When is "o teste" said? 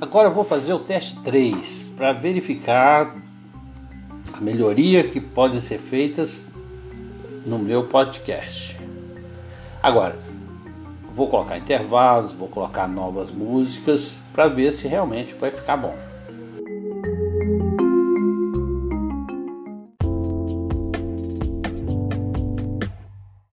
0.72-1.14